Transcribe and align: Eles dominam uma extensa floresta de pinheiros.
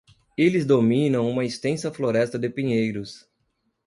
Eles 0.35 0.65
dominam 0.65 1.29
uma 1.29 1.45
extensa 1.45 1.93
floresta 1.93 2.39
de 2.39 2.49
pinheiros. 2.49 3.29